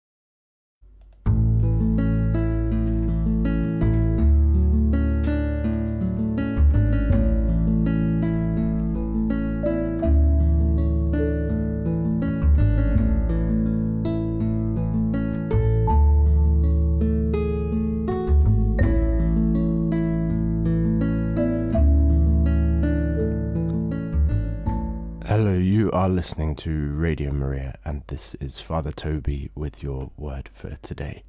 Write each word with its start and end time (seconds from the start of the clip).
are 26.02 26.09
listening 26.09 26.56
to 26.56 26.91
Radio 26.95 27.30
Maria, 27.30 27.79
and 27.84 28.02
this 28.09 28.34
is 28.41 28.60
Father 28.60 28.91
Toby 28.91 29.52
with 29.54 29.85
your 29.85 30.10
word 30.16 30.51
for 30.52 30.74
today. 30.82 31.23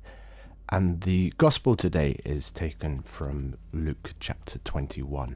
And 0.68 1.02
the 1.02 1.32
gospel 1.38 1.76
today 1.76 2.20
is 2.26 2.50
taken 2.50 3.04
from 3.04 3.54
Luke 3.72 4.16
chapter 4.20 4.58
21. 4.58 5.36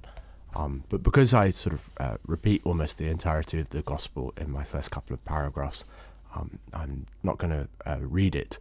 Um, 0.55 0.85
but 0.89 1.03
because 1.03 1.35
I 1.35 1.51
sort 1.51 1.75
of 1.75 1.91
uh, 1.99 2.17
repeat 2.25 2.63
almost 2.65 2.97
the 2.97 3.09
entirety 3.09 3.59
of 3.59 3.69
the 3.69 3.83
gospel 3.83 4.33
in 4.37 4.49
my 4.49 4.63
first 4.63 4.89
couple 4.89 5.13
of 5.13 5.23
paragraphs, 5.23 5.85
um, 6.33 6.57
I'm 6.73 7.05
not 7.21 7.37
going 7.37 7.51
to 7.51 7.67
uh, 7.85 7.99
read 7.99 8.35
it 8.35 8.57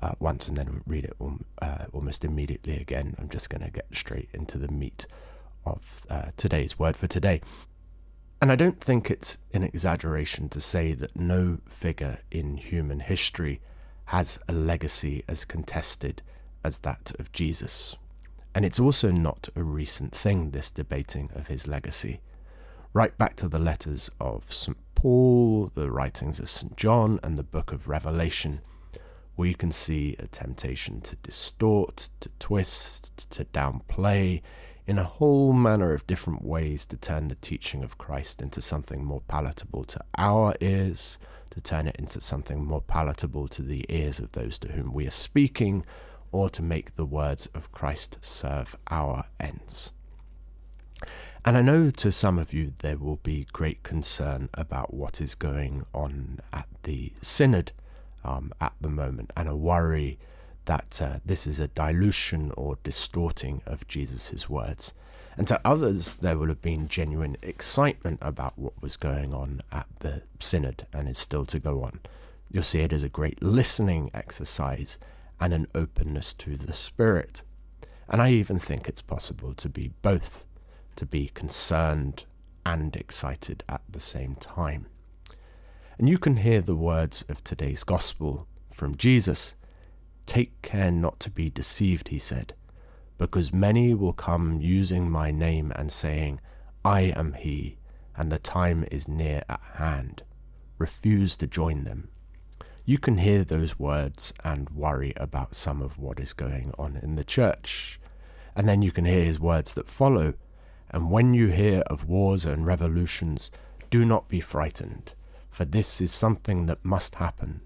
uh, 0.00 0.12
once 0.20 0.46
and 0.46 0.56
then 0.56 0.82
read 0.86 1.06
it 1.06 1.16
um, 1.20 1.44
uh, 1.60 1.86
almost 1.92 2.24
immediately 2.24 2.76
again. 2.76 3.16
I'm 3.18 3.28
just 3.28 3.50
going 3.50 3.64
to 3.64 3.72
get 3.72 3.86
straight 3.92 4.28
into 4.32 4.56
the 4.56 4.68
meat 4.68 5.04
of 5.66 6.06
uh, 6.08 6.30
today's 6.36 6.78
word 6.78 6.94
for 6.94 7.08
today. 7.08 7.40
And 8.42 8.50
I 8.50 8.56
don't 8.56 8.80
think 8.80 9.08
it's 9.08 9.38
an 9.52 9.62
exaggeration 9.62 10.48
to 10.48 10.60
say 10.60 10.94
that 10.94 11.14
no 11.14 11.58
figure 11.68 12.18
in 12.32 12.56
human 12.56 12.98
history 12.98 13.60
has 14.06 14.40
a 14.48 14.52
legacy 14.52 15.22
as 15.28 15.44
contested 15.44 16.22
as 16.64 16.78
that 16.78 17.12
of 17.20 17.30
Jesus. 17.30 17.94
And 18.52 18.64
it's 18.64 18.80
also 18.80 19.12
not 19.12 19.48
a 19.54 19.62
recent 19.62 20.12
thing, 20.12 20.50
this 20.50 20.72
debating 20.72 21.30
of 21.36 21.46
his 21.46 21.68
legacy. 21.68 22.20
Right 22.92 23.16
back 23.16 23.36
to 23.36 23.48
the 23.48 23.60
letters 23.60 24.10
of 24.18 24.52
St. 24.52 24.76
Paul, 24.96 25.70
the 25.74 25.92
writings 25.92 26.40
of 26.40 26.50
St. 26.50 26.76
John, 26.76 27.20
and 27.22 27.38
the 27.38 27.44
book 27.44 27.70
of 27.70 27.88
Revelation, 27.88 28.60
we 29.36 29.54
can 29.54 29.70
see 29.70 30.16
a 30.18 30.26
temptation 30.26 31.00
to 31.02 31.14
distort, 31.14 32.08
to 32.18 32.28
twist, 32.40 33.30
to 33.30 33.44
downplay, 33.44 34.42
in 34.86 34.98
a 34.98 35.04
whole 35.04 35.52
manner 35.52 35.92
of 35.92 36.06
different 36.06 36.44
ways 36.44 36.86
to 36.86 36.96
turn 36.96 37.28
the 37.28 37.36
teaching 37.36 37.84
of 37.84 37.98
Christ 37.98 38.42
into 38.42 38.60
something 38.60 39.04
more 39.04 39.22
palatable 39.28 39.84
to 39.84 40.00
our 40.18 40.54
ears, 40.60 41.18
to 41.50 41.60
turn 41.60 41.86
it 41.86 41.96
into 41.96 42.20
something 42.20 42.64
more 42.64 42.80
palatable 42.80 43.48
to 43.48 43.62
the 43.62 43.84
ears 43.88 44.18
of 44.18 44.32
those 44.32 44.58
to 44.60 44.72
whom 44.72 44.92
we 44.92 45.06
are 45.06 45.12
speaking, 45.12 45.84
or 46.32 46.48
to 46.50 46.62
make 46.62 46.96
the 46.96 47.04
words 47.04 47.46
of 47.54 47.70
Christ 47.72 48.18
serve 48.20 48.76
our 48.90 49.26
ends. 49.38 49.92
And 51.44 51.56
I 51.56 51.62
know 51.62 51.90
to 51.90 52.12
some 52.12 52.38
of 52.38 52.52
you 52.52 52.72
there 52.80 52.96
will 52.96 53.16
be 53.16 53.46
great 53.52 53.82
concern 53.82 54.48
about 54.54 54.94
what 54.94 55.20
is 55.20 55.34
going 55.34 55.84
on 55.92 56.40
at 56.52 56.68
the 56.84 57.12
Synod 57.20 57.72
um, 58.24 58.52
at 58.60 58.74
the 58.80 58.88
moment, 58.88 59.32
and 59.36 59.48
a 59.48 59.56
worry 59.56 60.18
that 60.66 61.00
uh, 61.02 61.18
this 61.24 61.46
is 61.46 61.58
a 61.58 61.68
dilution 61.68 62.52
or 62.56 62.78
distorting 62.82 63.62
of 63.66 63.88
Jesus' 63.88 64.48
words. 64.48 64.92
And 65.36 65.48
to 65.48 65.60
others, 65.64 66.16
there 66.16 66.36
will 66.36 66.48
have 66.48 66.60
been 66.60 66.88
genuine 66.88 67.36
excitement 67.42 68.18
about 68.20 68.58
what 68.58 68.80
was 68.82 68.96
going 68.96 69.32
on 69.32 69.62
at 69.72 69.86
the 70.00 70.22
synod 70.38 70.86
and 70.92 71.08
is 71.08 71.18
still 71.18 71.46
to 71.46 71.58
go 71.58 71.82
on. 71.82 72.00
You'll 72.50 72.62
see 72.62 72.80
it 72.80 72.92
as 72.92 73.02
a 73.02 73.08
great 73.08 73.42
listening 73.42 74.10
exercise 74.12 74.98
and 75.40 75.54
an 75.54 75.68
openness 75.74 76.34
to 76.34 76.56
the 76.56 76.74
Spirit. 76.74 77.42
And 78.08 78.20
I 78.20 78.30
even 78.30 78.58
think 78.58 78.88
it's 78.88 79.00
possible 79.00 79.54
to 79.54 79.68
be 79.68 79.92
both, 80.02 80.44
to 80.96 81.06
be 81.06 81.28
concerned 81.28 82.24
and 82.66 82.94
excited 82.94 83.64
at 83.68 83.80
the 83.88 84.00
same 84.00 84.34
time. 84.34 84.86
And 85.98 86.08
you 86.08 86.18
can 86.18 86.36
hear 86.36 86.60
the 86.60 86.76
words 86.76 87.24
of 87.28 87.42
today's 87.42 87.84
Gospel 87.84 88.46
from 88.70 88.96
Jesus 88.96 89.54
Take 90.26 90.62
care 90.62 90.90
not 90.90 91.20
to 91.20 91.30
be 91.30 91.50
deceived, 91.50 92.08
he 92.08 92.18
said, 92.18 92.54
because 93.18 93.52
many 93.52 93.94
will 93.94 94.12
come 94.12 94.60
using 94.60 95.10
my 95.10 95.30
name 95.30 95.72
and 95.76 95.92
saying, 95.92 96.40
I 96.84 97.00
am 97.02 97.34
he, 97.34 97.78
and 98.16 98.30
the 98.30 98.38
time 98.38 98.86
is 98.90 99.08
near 99.08 99.42
at 99.48 99.60
hand. 99.74 100.22
Refuse 100.78 101.36
to 101.36 101.46
join 101.46 101.84
them. 101.84 102.08
You 102.84 102.98
can 102.98 103.18
hear 103.18 103.44
those 103.44 103.78
words 103.78 104.34
and 104.42 104.70
worry 104.70 105.12
about 105.16 105.54
some 105.54 105.80
of 105.80 105.98
what 105.98 106.18
is 106.18 106.32
going 106.32 106.72
on 106.76 106.96
in 106.96 107.14
the 107.14 107.24
church. 107.24 108.00
And 108.56 108.68
then 108.68 108.82
you 108.82 108.90
can 108.90 109.04
hear 109.04 109.24
his 109.24 109.38
words 109.38 109.74
that 109.74 109.88
follow. 109.88 110.34
And 110.90 111.10
when 111.10 111.32
you 111.32 111.48
hear 111.48 111.80
of 111.86 112.08
wars 112.08 112.44
and 112.44 112.66
revolutions, 112.66 113.50
do 113.90 114.04
not 114.04 114.28
be 114.28 114.40
frightened, 114.40 115.14
for 115.48 115.64
this 115.64 116.00
is 116.00 116.10
something 116.10 116.66
that 116.66 116.84
must 116.84 117.16
happen, 117.16 117.60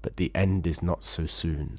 but 0.00 0.16
the 0.16 0.30
end 0.34 0.66
is 0.66 0.82
not 0.82 1.04
so 1.04 1.26
soon. 1.26 1.78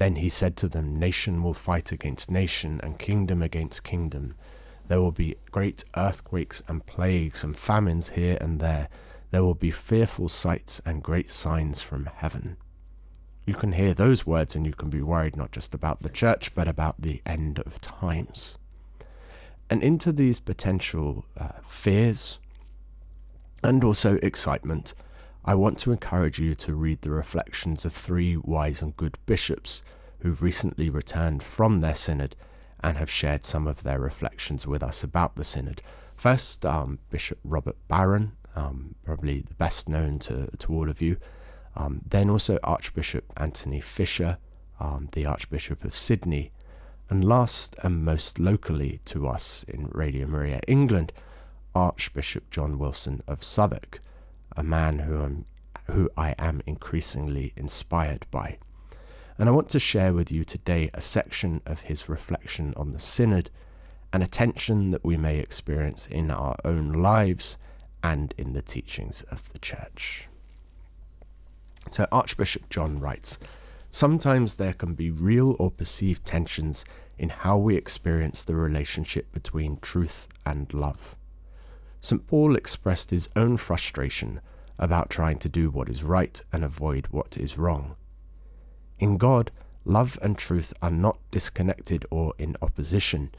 Then 0.00 0.16
he 0.16 0.30
said 0.30 0.56
to 0.56 0.68
them, 0.70 0.98
Nation 0.98 1.42
will 1.42 1.52
fight 1.52 1.92
against 1.92 2.30
nation, 2.30 2.80
and 2.82 2.98
kingdom 2.98 3.42
against 3.42 3.84
kingdom. 3.84 4.34
There 4.88 4.98
will 4.98 5.12
be 5.12 5.36
great 5.50 5.84
earthquakes 5.94 6.62
and 6.66 6.86
plagues 6.86 7.44
and 7.44 7.54
famines 7.54 8.08
here 8.08 8.38
and 8.40 8.60
there. 8.60 8.88
There 9.30 9.42
will 9.42 9.54
be 9.54 9.70
fearful 9.70 10.30
sights 10.30 10.80
and 10.86 11.02
great 11.02 11.28
signs 11.28 11.82
from 11.82 12.06
heaven. 12.06 12.56
You 13.44 13.52
can 13.52 13.72
hear 13.72 13.92
those 13.92 14.24
words 14.24 14.54
and 14.54 14.64
you 14.64 14.72
can 14.72 14.88
be 14.88 15.02
worried 15.02 15.36
not 15.36 15.52
just 15.52 15.74
about 15.74 16.00
the 16.00 16.08
church, 16.08 16.54
but 16.54 16.66
about 16.66 17.02
the 17.02 17.20
end 17.26 17.58
of 17.58 17.78
times. 17.82 18.56
And 19.68 19.82
into 19.82 20.12
these 20.12 20.40
potential 20.40 21.26
uh, 21.38 21.60
fears 21.68 22.38
and 23.62 23.84
also 23.84 24.14
excitement, 24.22 24.94
I 25.44 25.54
want 25.54 25.78
to 25.78 25.92
encourage 25.92 26.38
you 26.38 26.54
to 26.56 26.74
read 26.74 27.00
the 27.00 27.10
reflections 27.10 27.86
of 27.86 27.94
three 27.94 28.36
wise 28.36 28.82
and 28.82 28.94
good 28.96 29.16
bishops 29.24 29.82
who've 30.18 30.42
recently 30.42 30.90
returned 30.90 31.42
from 31.42 31.80
their 31.80 31.94
synod 31.94 32.36
and 32.82 32.98
have 32.98 33.10
shared 33.10 33.46
some 33.46 33.66
of 33.66 33.82
their 33.82 33.98
reflections 33.98 34.66
with 34.66 34.82
us 34.82 35.02
about 35.02 35.36
the 35.36 35.44
synod. 35.44 35.80
First, 36.14 36.66
um, 36.66 36.98
Bishop 37.08 37.38
Robert 37.42 37.76
Barron, 37.88 38.32
um, 38.54 38.96
probably 39.02 39.40
the 39.40 39.54
best 39.54 39.88
known 39.88 40.18
to, 40.20 40.48
to 40.58 40.74
all 40.74 40.90
of 40.90 41.00
you. 41.00 41.16
Um, 41.74 42.02
then 42.06 42.28
also 42.28 42.58
Archbishop 42.62 43.32
Anthony 43.38 43.80
Fisher, 43.80 44.36
um, 44.78 45.08
the 45.12 45.24
Archbishop 45.24 45.84
of 45.84 45.96
Sydney. 45.96 46.52
And 47.08 47.24
last 47.24 47.76
and 47.82 48.04
most 48.04 48.38
locally 48.38 49.00
to 49.06 49.26
us 49.26 49.64
in 49.66 49.88
Radio 49.92 50.26
Maria 50.26 50.60
England, 50.68 51.14
Archbishop 51.74 52.50
John 52.50 52.78
Wilson 52.78 53.22
of 53.26 53.42
Southwark 53.42 54.00
a 54.56 54.62
man 54.62 55.00
who, 55.00 55.20
I'm, 55.20 55.44
who 55.90 56.10
I 56.16 56.34
am 56.38 56.62
increasingly 56.66 57.52
inspired 57.56 58.26
by. 58.30 58.58
And 59.38 59.48
I 59.48 59.52
want 59.52 59.68
to 59.70 59.78
share 59.78 60.12
with 60.12 60.30
you 60.30 60.44
today 60.44 60.90
a 60.92 61.00
section 61.00 61.62
of 61.64 61.82
his 61.82 62.08
reflection 62.08 62.74
on 62.76 62.92
the 62.92 63.00
Synod 63.00 63.50
and 64.12 64.22
a 64.22 64.26
tension 64.26 64.90
that 64.90 65.04
we 65.04 65.16
may 65.16 65.38
experience 65.38 66.06
in 66.06 66.30
our 66.30 66.56
own 66.64 66.92
lives 66.92 67.56
and 68.02 68.34
in 68.36 68.52
the 68.52 68.62
teachings 68.62 69.22
of 69.30 69.52
the 69.52 69.58
Church. 69.58 70.28
So, 71.90 72.06
Archbishop 72.12 72.68
John 72.68 72.98
writes 72.98 73.38
Sometimes 73.90 74.54
there 74.54 74.72
can 74.72 74.94
be 74.94 75.10
real 75.10 75.56
or 75.58 75.70
perceived 75.70 76.24
tensions 76.24 76.84
in 77.18 77.28
how 77.28 77.58
we 77.58 77.76
experience 77.76 78.42
the 78.42 78.54
relationship 78.54 79.32
between 79.32 79.78
truth 79.78 80.28
and 80.46 80.72
love. 80.72 81.16
St. 82.00 82.26
Paul 82.26 82.56
expressed 82.56 83.10
his 83.10 83.28
own 83.36 83.56
frustration 83.56 84.40
about 84.78 85.10
trying 85.10 85.38
to 85.38 85.48
do 85.48 85.70
what 85.70 85.88
is 85.88 86.02
right 86.02 86.40
and 86.52 86.64
avoid 86.64 87.06
what 87.10 87.36
is 87.36 87.58
wrong. 87.58 87.96
In 88.98 89.18
God, 89.18 89.50
love 89.84 90.18
and 90.22 90.36
truth 90.36 90.72
are 90.80 90.90
not 90.90 91.18
disconnected 91.30 92.06
or 92.10 92.34
in 92.38 92.56
opposition, 92.62 93.30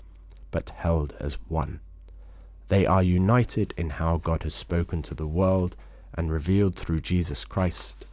but 0.51 0.69
held 0.69 1.15
as 1.19 1.33
one. 1.47 1.79
They 2.67 2.85
are 2.85 3.03
united 3.03 3.73
in 3.75 3.91
how 3.91 4.17
God 4.17 4.43
has 4.43 4.53
spoken 4.53 5.01
to 5.03 5.15
the 5.15 5.27
world 5.27 5.75
and 6.13 6.31
revealed 6.31 6.75
through 6.75 7.01
Jesus 7.01 7.45
Christ 7.45 8.05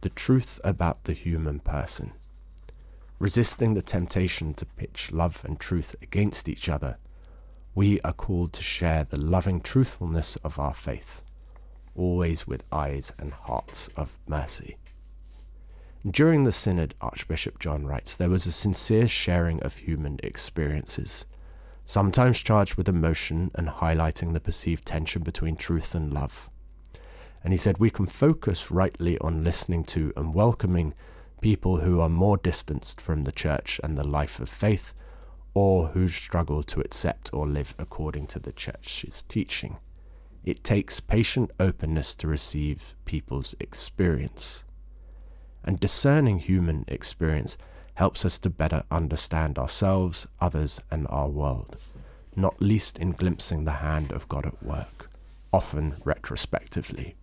the 0.00 0.08
truth 0.10 0.60
about 0.62 1.04
the 1.04 1.12
human 1.12 1.58
person. 1.60 2.12
Resisting 3.18 3.74
the 3.74 3.82
temptation 3.82 4.54
to 4.54 4.66
pitch 4.66 5.10
love 5.10 5.42
and 5.44 5.58
truth 5.58 5.96
against 6.00 6.48
each 6.48 6.68
other, 6.68 6.98
we 7.76 8.00
are 8.00 8.12
called 8.14 8.54
to 8.54 8.62
share 8.62 9.04
the 9.04 9.20
loving 9.20 9.60
truthfulness 9.60 10.34
of 10.36 10.58
our 10.58 10.72
faith, 10.72 11.22
always 11.94 12.46
with 12.46 12.64
eyes 12.72 13.12
and 13.18 13.32
hearts 13.32 13.88
of 13.96 14.16
mercy. 14.26 14.78
During 16.10 16.44
the 16.44 16.52
Synod, 16.52 16.94
Archbishop 17.02 17.58
John 17.58 17.86
writes, 17.86 18.16
there 18.16 18.30
was 18.30 18.46
a 18.46 18.52
sincere 18.52 19.06
sharing 19.06 19.62
of 19.62 19.76
human 19.76 20.18
experiences 20.22 21.26
sometimes 21.84 22.42
charged 22.42 22.76
with 22.76 22.88
emotion 22.88 23.50
and 23.54 23.68
highlighting 23.68 24.32
the 24.32 24.40
perceived 24.40 24.84
tension 24.84 25.22
between 25.22 25.54
truth 25.54 25.94
and 25.94 26.12
love. 26.12 26.50
And 27.44 27.52
he 27.52 27.56
said, 27.58 27.78
We 27.78 27.90
can 27.90 28.06
focus 28.06 28.70
rightly 28.70 29.18
on 29.18 29.44
listening 29.44 29.84
to 29.84 30.12
and 30.16 30.34
welcoming 30.34 30.94
people 31.40 31.78
who 31.78 32.00
are 32.00 32.08
more 32.08 32.38
distanced 32.38 33.00
from 33.00 33.22
the 33.22 33.32
church 33.32 33.80
and 33.84 33.96
the 33.96 34.06
life 34.06 34.40
of 34.40 34.48
faith, 34.48 34.94
or 35.56 35.86
who 35.88 36.06
struggle 36.06 36.62
to 36.62 36.80
accept 36.80 37.32
or 37.32 37.46
live 37.46 37.74
according 37.78 38.26
to 38.26 38.38
the 38.38 38.52
church's 38.52 39.22
teaching. 39.22 39.78
It 40.44 40.62
takes 40.62 41.00
patient 41.00 41.50
openness 41.58 42.14
to 42.16 42.28
receive 42.28 42.94
people's 43.06 43.54
experience. 43.58 44.64
And 45.64 45.80
discerning 45.80 46.40
human 46.40 46.84
experience 46.88 47.56
helps 47.94 48.26
us 48.26 48.38
to 48.40 48.50
better 48.50 48.82
understand 48.90 49.58
ourselves, 49.58 50.26
others, 50.42 50.78
and 50.90 51.06
our 51.08 51.30
world, 51.30 51.78
not 52.36 52.60
least 52.60 52.98
in 52.98 53.12
glimpsing 53.12 53.64
the 53.64 53.80
hand 53.80 54.12
of 54.12 54.28
God 54.28 54.44
at 54.44 54.62
work, 54.62 55.10
often 55.54 55.96
retrospectively. 56.04 57.14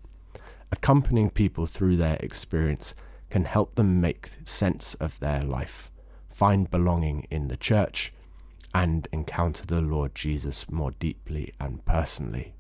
Accompanying 0.72 1.30
people 1.30 1.68
through 1.68 1.98
their 1.98 2.18
experience 2.20 2.96
can 3.30 3.46
help 3.46 3.76
them 3.76 4.02
make 4.02 4.32
sense 4.44 4.96
of 4.96 5.20
their 5.20 5.44
life, 5.44 5.92
find 6.30 6.72
belonging 6.72 7.28
in 7.30 7.48
the 7.48 7.58
church, 7.58 8.12
and 8.74 9.08
encounter 9.12 9.66
the 9.66 9.82
Lord 9.82 10.16
Jesus 10.16 10.70
more 10.70 10.92
deeply 10.92 11.54
and 11.60 11.86
personally. 11.86 12.56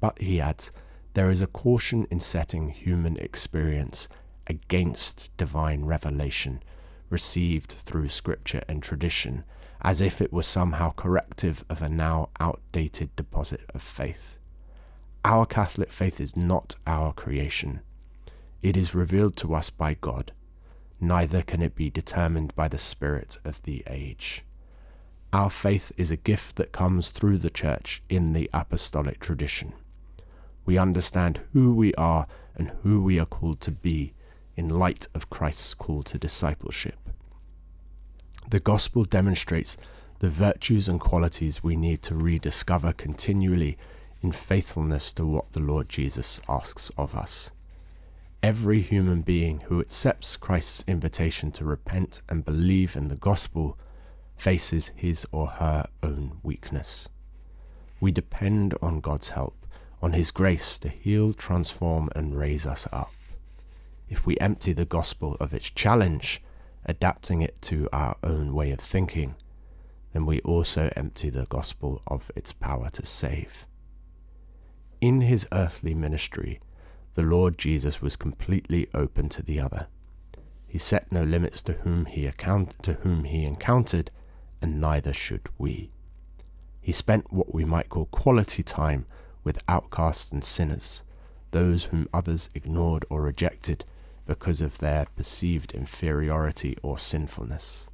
But 0.00 0.20
he 0.20 0.40
adds, 0.40 0.72
there 1.14 1.30
is 1.30 1.42
a 1.42 1.46
caution 1.46 2.06
in 2.10 2.20
setting 2.20 2.70
human 2.70 3.16
experience 3.16 4.08
against 4.46 5.30
divine 5.36 5.84
revelation 5.84 6.62
received 7.10 7.72
through 7.72 8.08
scripture 8.08 8.62
and 8.68 8.82
tradition, 8.82 9.44
as 9.80 10.00
if 10.00 10.20
it 10.20 10.32
were 10.32 10.42
somehow 10.42 10.92
corrective 10.92 11.64
of 11.68 11.82
a 11.82 11.88
now 11.88 12.28
outdated 12.40 13.14
deposit 13.16 13.62
of 13.74 13.82
faith. 13.82 14.36
Our 15.24 15.46
Catholic 15.46 15.92
faith 15.92 16.20
is 16.20 16.36
not 16.36 16.76
our 16.86 17.12
creation. 17.12 17.80
It 18.62 18.76
is 18.76 18.94
revealed 18.94 19.36
to 19.38 19.54
us 19.54 19.70
by 19.70 19.94
God. 19.94 20.32
Neither 21.00 21.42
can 21.42 21.62
it 21.62 21.74
be 21.74 21.90
determined 21.90 22.54
by 22.54 22.68
the 22.68 22.78
spirit 22.78 23.38
of 23.44 23.62
the 23.62 23.84
age. 23.86 24.44
Our 25.32 25.50
faith 25.50 25.92
is 25.98 26.10
a 26.10 26.16
gift 26.16 26.56
that 26.56 26.72
comes 26.72 27.10
through 27.10 27.38
the 27.38 27.50
Church 27.50 28.02
in 28.08 28.32
the 28.32 28.48
apostolic 28.54 29.20
tradition. 29.20 29.74
We 30.64 30.78
understand 30.78 31.40
who 31.52 31.74
we 31.74 31.92
are 31.94 32.26
and 32.54 32.72
who 32.82 33.02
we 33.02 33.18
are 33.18 33.26
called 33.26 33.60
to 33.62 33.70
be 33.70 34.14
in 34.56 34.70
light 34.70 35.06
of 35.14 35.28
Christ's 35.28 35.74
call 35.74 36.02
to 36.04 36.18
discipleship. 36.18 36.98
The 38.48 38.58
Gospel 38.58 39.04
demonstrates 39.04 39.76
the 40.20 40.30
virtues 40.30 40.88
and 40.88 40.98
qualities 40.98 41.62
we 41.62 41.76
need 41.76 42.02
to 42.04 42.14
rediscover 42.14 42.94
continually 42.94 43.76
in 44.22 44.32
faithfulness 44.32 45.12
to 45.12 45.26
what 45.26 45.52
the 45.52 45.60
Lord 45.60 45.90
Jesus 45.90 46.40
asks 46.48 46.90
of 46.96 47.14
us. 47.14 47.50
Every 48.42 48.80
human 48.80 49.20
being 49.20 49.60
who 49.66 49.78
accepts 49.80 50.38
Christ's 50.38 50.84
invitation 50.86 51.50
to 51.52 51.66
repent 51.66 52.22
and 52.30 52.46
believe 52.46 52.96
in 52.96 53.08
the 53.08 53.16
gospel 53.16 53.78
faces 54.38 54.92
his 54.96 55.26
or 55.32 55.48
her 55.48 55.86
own 56.02 56.38
weakness. 56.42 57.08
We 58.00 58.12
depend 58.12 58.74
on 58.80 59.00
God's 59.00 59.30
help, 59.30 59.66
on 60.00 60.14
his 60.14 60.30
grace 60.30 60.78
to 60.78 60.88
heal, 60.88 61.32
transform, 61.32 62.08
and 62.14 62.38
raise 62.38 62.64
us 62.64 62.86
up 62.92 63.12
if 64.08 64.24
we 64.24 64.36
empty 64.38 64.72
the 64.72 64.84
gospel 64.84 65.36
of 65.38 65.52
its 65.52 65.70
challenge, 65.70 66.42
adapting 66.84 67.42
it 67.42 67.60
to 67.62 67.88
our 67.92 68.16
own 68.22 68.54
way 68.54 68.70
of 68.70 68.80
thinking, 68.80 69.34
then 70.12 70.24
we 70.24 70.40
also 70.40 70.90
empty 70.96 71.30
the 71.30 71.46
gospel 71.46 72.02
of 72.06 72.30
its 72.34 72.52
power 72.52 72.88
to 72.90 73.04
save. 73.04 73.66
In 75.00 75.20
his 75.20 75.46
earthly 75.52 75.94
ministry, 75.94 76.60
the 77.14 77.22
Lord 77.22 77.58
Jesus 77.58 78.00
was 78.00 78.16
completely 78.16 78.88
open 78.94 79.28
to 79.30 79.42
the 79.42 79.60
other. 79.60 79.88
He 80.66 80.78
set 80.78 81.12
no 81.12 81.22
limits 81.22 81.62
to 81.64 81.74
whom 81.74 82.06
he 82.06 82.26
account 82.26 82.82
to 82.82 82.94
whom 82.94 83.24
he 83.24 83.44
encountered, 83.44 84.10
and 84.60 84.80
neither 84.80 85.12
should 85.12 85.48
we. 85.58 85.90
He 86.80 86.92
spent 86.92 87.32
what 87.32 87.54
we 87.54 87.64
might 87.64 87.88
call 87.88 88.06
quality 88.06 88.62
time 88.62 89.06
with 89.44 89.62
outcasts 89.68 90.32
and 90.32 90.42
sinners, 90.42 91.02
those 91.50 91.84
whom 91.84 92.08
others 92.12 92.50
ignored 92.54 93.04
or 93.10 93.22
rejected 93.22 93.84
because 94.26 94.60
of 94.60 94.78
their 94.78 95.06
perceived 95.16 95.72
inferiority 95.72 96.76
or 96.82 96.98
sinfulness. 96.98 97.88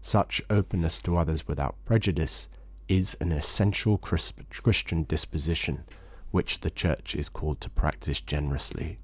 Such 0.00 0.42
openness 0.50 1.00
to 1.02 1.16
others 1.16 1.46
without 1.46 1.76
prejudice 1.84 2.48
is 2.88 3.16
an 3.20 3.30
essential 3.30 3.98
Christian 3.98 5.04
disposition 5.04 5.84
which 6.32 6.60
the 6.60 6.70
Church 6.70 7.14
is 7.14 7.28
called 7.28 7.60
to 7.60 7.70
practice 7.70 8.20
generously. 8.20 8.98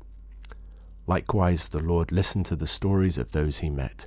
Likewise, 1.06 1.68
the 1.68 1.78
Lord 1.78 2.10
listened 2.10 2.46
to 2.46 2.56
the 2.56 2.66
stories 2.66 3.16
of 3.16 3.32
those 3.32 3.58
he 3.58 3.70
met, 3.70 4.06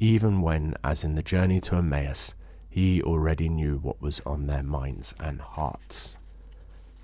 even 0.00 0.40
when, 0.40 0.74
as 0.82 1.04
in 1.04 1.14
the 1.14 1.22
journey 1.22 1.60
to 1.60 1.76
Emmaus, 1.76 2.34
he 2.68 3.00
already 3.00 3.48
knew 3.48 3.78
what 3.78 4.02
was 4.02 4.20
on 4.26 4.48
their 4.48 4.64
minds 4.64 5.14
and 5.20 5.40
hearts. 5.40 6.18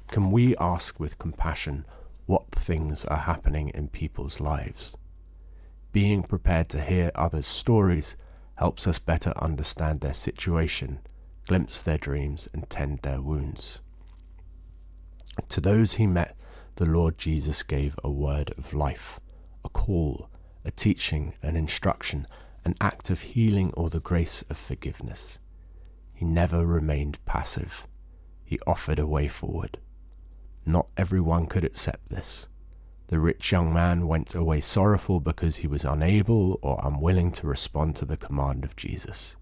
Can 0.08 0.32
we 0.32 0.56
ask 0.56 0.98
with 0.98 1.19
compassion 1.19 1.84
what 2.26 2.50
things 2.50 3.04
are 3.04 3.19
happening 3.19 3.70
in 3.70 3.88
people's 3.88 4.40
lives. 4.40 4.96
Being 5.93 6.25
prepared 6.25 6.69
to 6.70 6.82
hear 6.82 7.12
others' 7.14 7.46
stories 7.46 8.16
helps 8.56 8.87
us 8.87 8.98
better 8.98 9.32
understand 9.37 10.00
their 10.00 10.12
situation, 10.12 10.98
glimpse 11.46 11.81
their 11.81 11.98
dreams, 11.98 12.48
and 12.52 12.69
tend 12.69 13.00
their 13.02 13.22
wounds. 13.22 13.78
To 15.48 15.60
those 15.60 15.94
he 15.94 16.06
met, 16.06 16.37
the 16.75 16.87
Lord 16.87 17.16
Jesus 17.16 17.62
gave 17.62 17.96
a 18.02 18.10
word 18.10 18.53
of 18.58 18.74
life, 18.74 19.20
a 19.65 19.69
call, 19.69 20.29
a 20.65 20.70
teaching, 20.70 21.34
an 21.43 21.56
instruction, 21.56 22.26
an 22.67 22.75
act 22.81 23.11
of 23.11 23.23
healing, 23.23 23.73
or 23.77 23.89
the 23.89 24.01
grace 24.01 24.43
of 24.51 24.56
forgiveness. 24.56 25.39
He 26.13 26.25
never 26.25 26.67
remained 26.67 27.25
passive. 27.25 27.87
He 28.44 28.58
offered 28.67 28.99
a 28.99 29.06
way 29.06 29.29
forward. 29.29 29.79
Not 30.65 30.89
everyone 30.96 31.46
could 31.46 31.63
accept 31.63 32.08
this. 32.08 32.49
The 33.06 33.20
rich 33.20 33.53
young 33.53 33.73
man 33.73 34.08
went 34.08 34.35
away 34.35 34.61
sorrowful 34.61 35.20
because 35.20 35.58
he 35.58 35.69
was 35.69 35.85
unable 35.85 36.58
or 36.61 36.81
unwilling 36.82 37.31
to 37.32 37.46
respond 37.46 37.94
to 37.96 38.05
the 38.05 38.17
command 38.17 38.65
of 38.65 38.75
Jesus. 38.75 39.37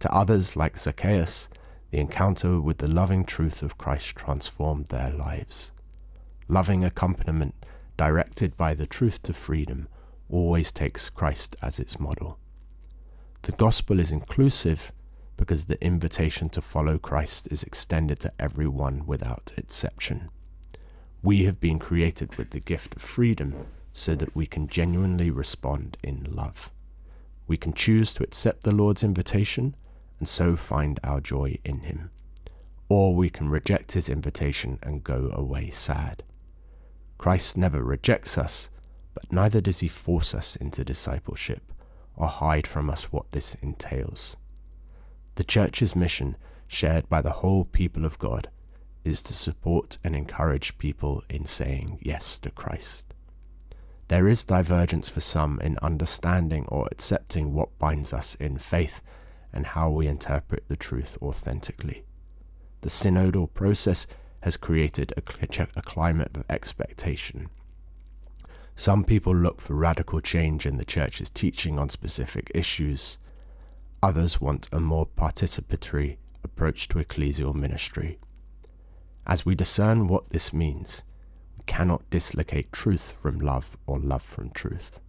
To 0.00 0.14
others, 0.14 0.56
like 0.56 0.78
Zacchaeus, 0.78 1.48
the 1.90 2.00
encounter 2.00 2.60
with 2.60 2.78
the 2.78 2.86
loving 2.86 3.24
truth 3.24 3.62
of 3.62 3.78
Christ 3.78 4.14
transformed 4.14 4.88
their 4.88 5.10
lives. 5.10 5.72
Loving 6.48 6.84
accompaniment, 6.84 7.54
directed 7.96 8.58
by 8.58 8.74
the 8.74 8.86
truth 8.86 9.22
to 9.22 9.32
freedom, 9.32 9.88
always 10.28 10.72
takes 10.72 11.10
Christ 11.10 11.56
as 11.62 11.78
its 11.78 11.98
model. 11.98 12.38
The 13.42 13.52
gospel 13.52 14.00
is 14.00 14.10
inclusive 14.10 14.92
because 15.36 15.64
the 15.64 15.82
invitation 15.84 16.48
to 16.50 16.60
follow 16.60 16.98
Christ 16.98 17.48
is 17.50 17.62
extended 17.62 18.18
to 18.20 18.32
everyone 18.38 19.06
without 19.06 19.52
exception. 19.56 20.30
We 21.22 21.44
have 21.44 21.60
been 21.60 21.78
created 21.78 22.36
with 22.36 22.50
the 22.50 22.60
gift 22.60 22.96
of 22.96 23.02
freedom 23.02 23.66
so 23.92 24.14
that 24.14 24.34
we 24.34 24.46
can 24.46 24.68
genuinely 24.68 25.30
respond 25.30 25.96
in 26.02 26.26
love. 26.30 26.70
We 27.46 27.56
can 27.56 27.72
choose 27.72 28.12
to 28.14 28.24
accept 28.24 28.62
the 28.62 28.74
Lord's 28.74 29.02
invitation 29.02 29.76
and 30.18 30.28
so 30.28 30.56
find 30.56 30.98
our 31.04 31.20
joy 31.20 31.58
in 31.64 31.80
Him. 31.80 32.10
Or 32.88 33.14
we 33.14 33.30
can 33.30 33.48
reject 33.48 33.92
His 33.92 34.08
invitation 34.08 34.78
and 34.82 35.04
go 35.04 35.30
away 35.32 35.70
sad. 35.70 36.22
Christ 37.18 37.56
never 37.56 37.82
rejects 37.82 38.36
us, 38.36 38.70
but 39.16 39.32
neither 39.32 39.62
does 39.62 39.80
He 39.80 39.88
force 39.88 40.34
us 40.34 40.56
into 40.56 40.84
discipleship 40.84 41.72
or 42.16 42.28
hide 42.28 42.66
from 42.66 42.90
us 42.90 43.10
what 43.10 43.32
this 43.32 43.54
entails. 43.62 44.36
The 45.36 45.44
Church's 45.44 45.96
mission, 45.96 46.36
shared 46.68 47.08
by 47.08 47.22
the 47.22 47.40
whole 47.40 47.64
people 47.64 48.04
of 48.04 48.18
God, 48.18 48.50
is 49.04 49.22
to 49.22 49.32
support 49.32 49.96
and 50.04 50.14
encourage 50.14 50.76
people 50.76 51.22
in 51.30 51.46
saying 51.46 51.98
yes 52.02 52.38
to 52.40 52.50
Christ. 52.50 53.14
There 54.08 54.28
is 54.28 54.44
divergence 54.44 55.08
for 55.08 55.20
some 55.20 55.60
in 55.60 55.78
understanding 55.80 56.66
or 56.68 56.88
accepting 56.92 57.54
what 57.54 57.78
binds 57.78 58.12
us 58.12 58.34
in 58.34 58.58
faith 58.58 59.00
and 59.50 59.66
how 59.66 59.90
we 59.90 60.06
interpret 60.06 60.68
the 60.68 60.76
truth 60.76 61.16
authentically. 61.22 62.04
The 62.82 62.90
synodal 62.90 63.52
process 63.52 64.06
has 64.40 64.56
created 64.56 65.12
a, 65.16 65.22
climate 65.82 66.36
of 66.36 66.44
expectation. 66.50 67.48
Some 68.78 69.04
people 69.04 69.34
look 69.34 69.62
for 69.62 69.74
radical 69.74 70.20
change 70.20 70.66
in 70.66 70.76
the 70.76 70.84
church's 70.84 71.30
teaching 71.30 71.78
on 71.78 71.88
specific 71.88 72.52
issues. 72.54 73.16
Others 74.02 74.38
want 74.38 74.68
a 74.70 74.78
more 74.78 75.06
participatory 75.06 76.18
approach 76.44 76.86
to 76.88 76.98
ecclesial 76.98 77.54
ministry. 77.54 78.18
As 79.26 79.46
we 79.46 79.54
discern 79.54 80.08
what 80.08 80.28
this 80.28 80.52
means, 80.52 81.04
we 81.56 81.64
cannot 81.64 82.08
dislocate 82.10 82.70
truth 82.70 83.16
from 83.20 83.40
love 83.40 83.78
or 83.86 83.98
love 83.98 84.22
from 84.22 84.50
truth. 84.50 85.00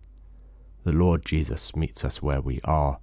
The 0.85 0.93
Lord 0.93 1.25
Jesus 1.25 1.75
meets 1.75 2.05
us 2.05 2.21
where 2.21 2.41
we 2.41 2.61
are, 2.63 2.99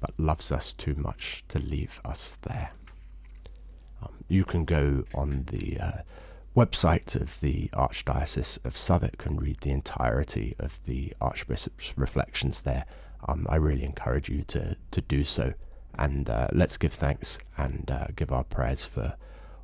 but 0.00 0.18
loves 0.18 0.50
us 0.50 0.72
too 0.72 0.96
much 0.96 1.44
to 1.46 1.60
leave 1.60 2.00
us 2.04 2.36
there. 2.42 2.72
Um, 4.02 4.24
you 4.26 4.44
can 4.44 4.64
go 4.64 5.04
on 5.14 5.44
the 5.44 5.78
uh, 5.78 5.92
website 6.56 7.14
of 7.14 7.40
the 7.40 7.68
Archdiocese 7.72 8.62
of 8.64 8.76
Southwark 8.76 9.24
and 9.24 9.40
read 9.40 9.60
the 9.60 9.70
entirety 9.70 10.54
of 10.58 10.78
the 10.84 11.14
Archbishop's 11.20 11.96
reflections 11.96 12.62
there. 12.62 12.84
Um, 13.26 13.46
I 13.48 13.56
really 13.56 13.84
encourage 13.84 14.28
you 14.28 14.42
to, 14.44 14.76
to 14.90 15.00
do 15.00 15.24
so. 15.24 15.54
And 15.94 16.28
uh, 16.28 16.48
let's 16.52 16.76
give 16.76 16.92
thanks 16.92 17.38
and 17.56 17.90
uh, 17.90 18.06
give 18.16 18.32
our 18.32 18.44
prayers 18.44 18.84
for 18.84 19.14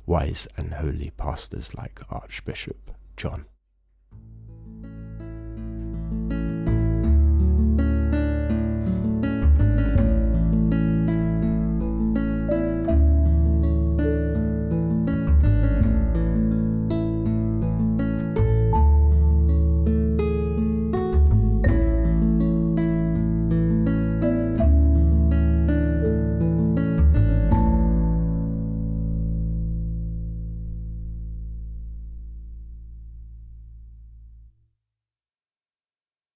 wise 0.05 0.47
and 0.57 0.75
holy 0.75 1.11
pastors 1.11 1.75
like 1.75 1.99
Archbishop 2.09 2.91
John. 3.17 3.45